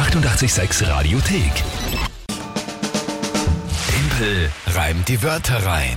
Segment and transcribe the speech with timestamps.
[0.00, 1.52] 886 Radiothek.
[3.86, 5.96] Tempel reimt die Wörter rein.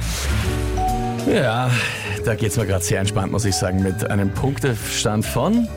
[1.26, 1.72] Ja,
[2.26, 5.70] da geht's mir gerade sehr entspannt, muss ich sagen, mit einem Punktestand von.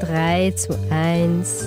[0.00, 1.66] 3 zu 1.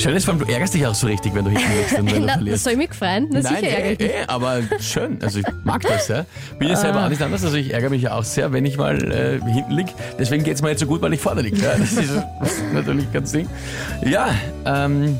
[0.00, 2.06] Schön ist, vor allem, du ärgerst dich auch so richtig, wenn du hinten liegst und
[2.10, 2.64] wenn du Na, verlierst.
[2.64, 3.28] soll ich mich freuen?
[3.30, 4.10] Na, Nein, sicher ärgere eh, ich mich.
[4.10, 5.18] eh, aber schön.
[5.22, 6.24] Also ich mag das, ja.
[6.58, 8.78] Bin ja selber auch nicht anders, also ich ärgere mich ja auch sehr, wenn ich
[8.78, 9.90] mal äh, hinten liege.
[10.18, 11.58] Deswegen geht's mir jetzt so gut, weil ich vorne liege.
[11.58, 12.12] Ja, das ist
[12.72, 13.46] natürlich ganz Ding.
[14.04, 14.28] Ja,
[14.64, 15.18] ähm,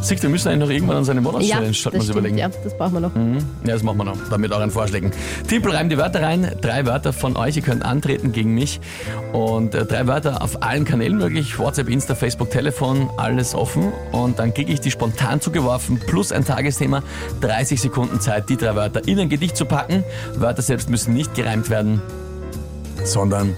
[0.00, 2.38] Sieg, wir müssen eigentlich noch irgendwann an seine Ja, Monatschallenge, wir uns stimmt, überlegen.
[2.38, 3.14] ja, das brauchen wir noch.
[3.14, 3.38] Mhm.
[3.64, 5.10] Ja, das machen wir noch, dann mit euren Vorschlägen.
[5.48, 8.80] Timpel reimt die Wörter rein, drei Wörter von euch, ihr könnt antreten gegen mich
[9.32, 14.38] und äh, drei Wörter auf allen Kanälen möglich, WhatsApp, Insta, Facebook, Telefon, alles offen und
[14.38, 17.02] dann kriege ich die spontan zugeworfen, plus ein Tagesthema,
[17.40, 20.04] 30 Sekunden Zeit, die drei Wörter in ein Gedicht zu packen.
[20.34, 22.00] Wörter selbst müssen nicht gereimt werden,
[23.04, 23.56] sondern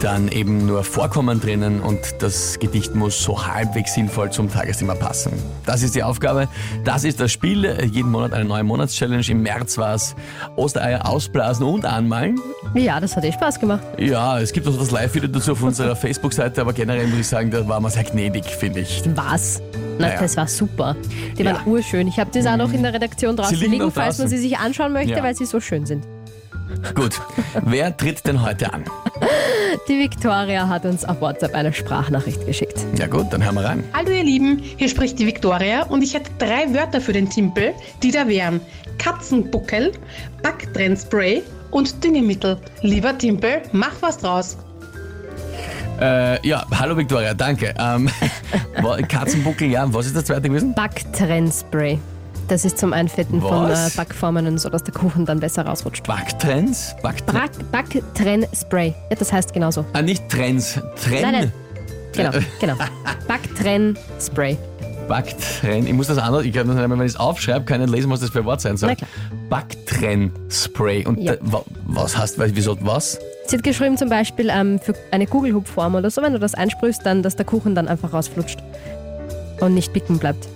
[0.00, 5.32] dann eben nur Vorkommen drinnen und das Gedicht muss so halbwegs sinnvoll zum Tagesthema passen.
[5.66, 6.48] Das ist die Aufgabe,
[6.84, 7.64] das ist das Spiel.
[7.92, 9.22] Jeden Monat eine neue Monatschallenge.
[9.28, 10.14] Im März war es
[10.56, 12.38] Ostereier ausblasen und anmalen.
[12.74, 13.80] Ja, das hat eh Spaß gemacht.
[13.98, 17.50] Ja, es gibt auch das Live-Video dazu auf unserer Facebook-Seite, aber generell muss ich sagen,
[17.50, 19.02] da war man sehr gnädig, finde ich.
[19.14, 19.60] Was?
[19.98, 20.20] Na, Naja.
[20.20, 20.94] das war super.
[21.36, 21.54] Die Ja.
[21.54, 22.06] waren urschön.
[22.08, 24.56] Ich habe das auch noch in der Redaktion draußen liegen liegen, falls man sie sich
[24.58, 25.22] anschauen möchte, Ja.
[25.22, 26.04] weil sie so schön sind.
[26.94, 27.20] Gut,
[27.64, 28.84] wer tritt denn heute an?
[29.88, 32.84] Die Victoria hat uns auf WhatsApp eine Sprachnachricht geschickt.
[32.98, 33.84] Ja gut, dann hören wir rein.
[33.94, 37.72] Hallo ihr Lieben, hier spricht die Viktoria und ich hätte drei Wörter für den Timpel,
[38.02, 38.60] die da wären
[38.98, 39.92] Katzenbuckel,
[40.42, 42.58] Backtrennspray und Düngemittel.
[42.82, 44.58] Lieber Timpel, mach was draus.
[46.00, 47.74] Äh, ja, hallo Victoria, danke.
[47.78, 48.08] Ähm,
[49.08, 50.74] Katzenbuckel, ja, was ist das zweite gewesen?
[50.74, 51.98] Backtrennspray.
[52.48, 53.94] Das ist zum Einfetten von äh, Was?
[53.96, 56.06] Backformen und so, dass der Kuchen dann besser rausrutscht.
[56.06, 56.94] Backtrends?
[57.02, 57.58] Backtrends?
[57.70, 58.94] Back Backtrennspray.
[59.10, 59.84] Ja, das heißt genauso.
[59.92, 60.80] Ah, nicht Trends.
[61.02, 61.22] Trenn.
[61.22, 61.52] Nein, nein.
[62.14, 62.74] Genau, genau.
[63.28, 64.56] Backtrennspray.
[65.08, 65.86] Backtrenn.
[65.86, 67.96] Ich muss das anders, ich kann das nicht, wenn ich es aufschreibe, kann ich nicht
[67.96, 68.94] lesen, was das für ein Wort sein soll.
[69.48, 71.06] Backtrenn-Spray.
[71.06, 71.36] Und Ja.
[71.36, 73.18] da, wa- was heißt, wieso was?
[73.46, 77.04] Sie hat geschrieben zum Beispiel ähm, für eine Kugelhupfform oder so, wenn du das einsprühst,
[77.06, 78.58] dann, dass der Kuchen dann einfach rausflutscht
[79.60, 80.46] und nicht bicken bleibt.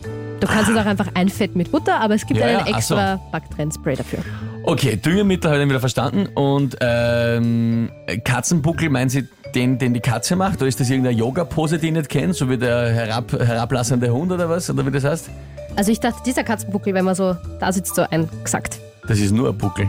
[0.43, 2.83] Du kannst es auch einfach einfetten mit Butter, aber es gibt Ja, einen ja, ach
[2.83, 2.95] so.
[2.97, 4.19] extra Backtrennspray dafür.
[4.65, 6.27] Okay, Düngemittel habe ich dann wieder verstanden.
[6.35, 7.91] Und ähm,
[8.25, 10.57] Katzenbuckel, meinen Sie den, den die Katze macht?
[10.59, 12.35] Oder ist das irgendeine Yoga-Pose, die ich nicht kenne?
[12.35, 14.69] So wie der herab, herablassende Hund oder was?
[14.69, 15.31] Oder wie das heißt?
[15.77, 18.81] Also ich dachte, dieser Katzenbuckel, wenn man so da sitzt, so eingesackt.
[19.07, 19.89] Das ist nur ein Buckel.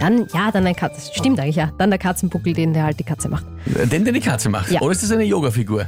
[0.00, 1.12] Dann, ja, dann ein Katze.
[1.14, 1.72] Stimmt eigentlich, ja.
[1.76, 3.44] Dann der Katzenbuckel, den der halt die Katze macht.
[3.92, 4.70] Den, den die Katze macht.
[4.70, 4.80] Ja.
[4.80, 5.84] Oder ist das eine Yoga-Figur?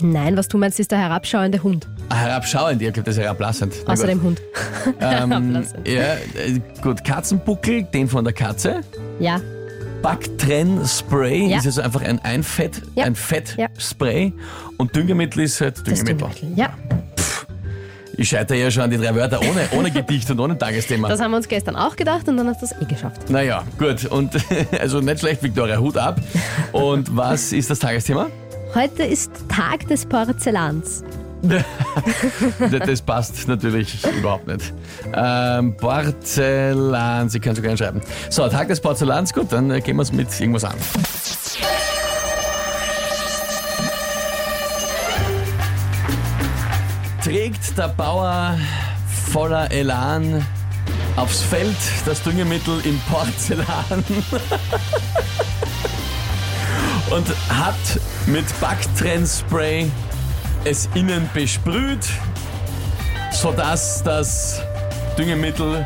[0.00, 1.86] Nein, was du meinst, ist der herabschauende Hund.
[2.12, 3.74] Herabschauend, ich glaube, das ist herablassend.
[3.86, 4.10] Na Außer gut.
[4.10, 4.40] dem Hund.
[5.00, 5.86] Ähm, Herablassend.
[5.88, 8.80] ja, äh, gut, Katzenbuckel, den von der Katze.
[9.18, 9.40] Ja,
[10.02, 11.58] Backtrenn-Spray Ja.
[11.58, 13.04] ist also einfach ein, ein Fett, Ja.
[13.04, 13.18] ein Ja.
[13.20, 14.32] Fettspray
[14.78, 16.28] und Düngemittel ist halt das Düngemittel.
[16.28, 16.58] Düngemittel.
[16.58, 16.70] Ja,
[18.16, 21.08] Ich scheitere ja schon an die drei Wörter ohne, ohne Gedicht und ohne Tagesthema.
[21.08, 23.28] das haben wir uns gestern auch gedacht und dann hast du das eh geschafft.
[23.30, 24.04] naja, gut.
[24.06, 24.32] Und
[24.80, 26.18] also nicht schlecht, Victoria, Hut ab.
[26.72, 28.28] Und was ist das Tagesthema?
[28.74, 31.02] Heute ist Tag des Porzellans.
[32.86, 34.72] Das passt natürlich überhaupt nicht.
[35.14, 38.00] Ähm, Porzellan, Sie können sogar schreiben.
[38.28, 40.76] So, Tag des Porzellans, gut, dann äh, gehen wir es mit irgendwas an.
[47.24, 48.58] Trägt der Bauer
[49.30, 50.44] voller Elan
[51.16, 51.76] aufs Feld
[52.06, 53.64] das Düngemittel in Porzellan
[57.10, 57.74] und hat
[58.26, 59.90] mit Backtrennspray
[60.64, 62.06] es innen besprüht,
[63.32, 64.60] sodass das
[65.16, 65.84] Düngemittel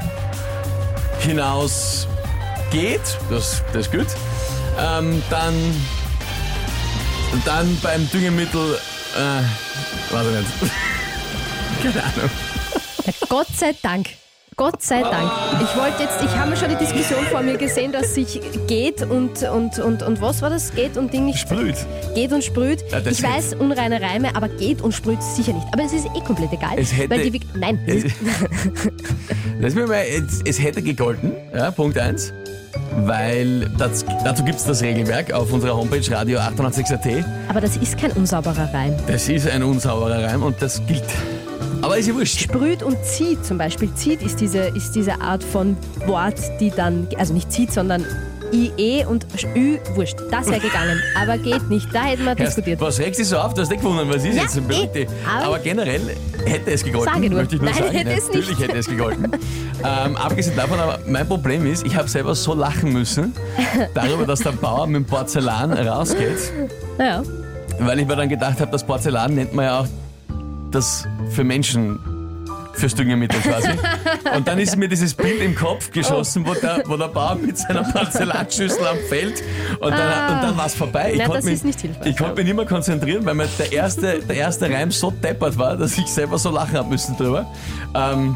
[1.20, 2.06] hinaus
[2.70, 3.00] geht.
[3.30, 4.06] Das, das ist gut.
[4.78, 5.54] Ähm, dann,
[7.44, 8.78] dann beim Düngemittel,
[9.16, 10.72] äh, weiß ich nicht.
[11.82, 12.30] Keine Ahnung.
[13.28, 14.08] Gott sei Dank.
[14.56, 15.30] Gott sei Dank.
[15.62, 19.42] Ich wollte jetzt, ich habe schon die Diskussion vor mir gesehen, dass sich geht und,
[19.42, 20.72] und, und, und was war das?
[20.74, 21.38] Geht und Ding nicht.
[21.40, 21.74] Sprüht.
[22.14, 22.84] Geht und sprüht.
[22.92, 25.66] Ja, ich weiß, unreine Reime, aber geht und sprüht sicher nicht.
[25.72, 26.74] Aber es ist eh komplett egal.
[26.76, 28.04] Es hätte- weil die, nein, Es,
[29.60, 32.32] Lass mich mal, es, es hätte gegolten, ja, Punkt 1.
[32.96, 37.24] Weil das, dazu gibt es das Regelwerk auf unserer Homepage radio 886.at.
[37.48, 38.94] aber das ist kein unsauberer Reim.
[39.06, 41.02] Das ist ein unsauberer Reim und das gilt.
[41.94, 42.40] Aber ist ja wurscht.
[42.40, 43.92] Sprüht und zieht zum Beispiel.
[43.94, 45.76] Zieht ist diese, ist diese Art von
[46.06, 48.04] Wort, die dann, also nicht zieht, sondern
[48.52, 49.26] IE und
[49.56, 50.16] Ü, wurscht.
[50.30, 51.88] Das wäre gegangen, aber geht nicht.
[51.92, 52.80] Da hätten wir diskutiert.
[52.80, 53.54] was regst dich so auf?
[53.54, 54.56] Du hast nicht gewundert, was ist Ja, jetzt?
[54.56, 55.08] Eh, dich.
[55.36, 56.00] aber- Aber generell
[56.44, 57.38] hätte es gegolten, Sage nur.
[57.40, 57.96] möchte ich nur Nein, sagen.
[57.96, 58.60] hätte es Natürlich nicht.
[58.62, 59.32] hätte es gegolten.
[59.84, 63.32] ähm, abgesehen davon, aber mein Problem ist, ich habe selber so lachen müssen
[63.94, 66.38] darüber, dass der Bauer mit dem Porzellan rausgeht,
[66.98, 67.22] Naja.
[67.80, 69.86] weil ich mir dann gedacht habe, das Porzellan nennt man ja auch
[70.74, 71.98] das für Menschen
[72.72, 73.68] fürs Düngemittel quasi.
[74.36, 77.56] Und dann ist mir dieses Bild im Kopf geschossen, wo, der, wo der Bauer mit
[77.56, 79.42] seiner Porzellanschüssel am Feld
[79.80, 80.42] und dann, Ah.
[80.42, 81.12] dann war es vorbei.
[81.12, 82.06] Ich konnte das mich, ist nicht hilfreich.
[82.06, 85.56] Ich konnte mich nicht mehr konzentrieren, weil mir der erste, der erste Reim so deppert
[85.56, 87.46] war, dass ich selber so lachen habe müssen drüber.
[87.94, 88.34] Ähm,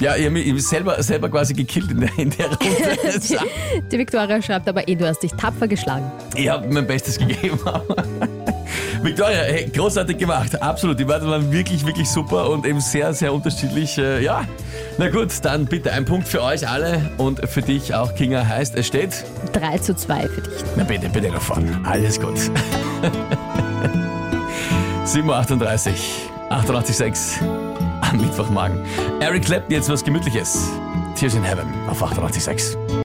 [0.00, 2.58] ja, ich habe mich selber, selber quasi gekillt in der, in der Runde.
[3.92, 6.10] Die Viktoria schreibt aber eh, du hast dich tapfer geschlagen.
[6.34, 7.58] Ich habe mein Bestes gegeben.
[9.04, 10.60] Victoria, hey, großartig gemacht.
[10.62, 10.98] Absolut.
[10.98, 13.98] Die Wörter waren wirklich, wirklich super und eben sehr, sehr unterschiedlich.
[13.98, 14.44] Äh, ja,
[14.96, 18.46] na gut, dann bitte ein Punkt für euch alle und für dich auch, Kinga.
[18.46, 19.24] Heißt, es steht.
[19.52, 20.54] 3 zu 2 für dich.
[20.76, 21.78] Na bitte, bitte noch vorne.
[21.84, 22.38] Alles gut.
[25.04, 27.42] 7.38 Uhr, 88.6
[28.00, 28.78] am Mittwochmorgen.
[29.20, 30.70] Eric Clapton, jetzt was Gemütliches.
[31.14, 33.04] Tears in Heaven auf 88.6.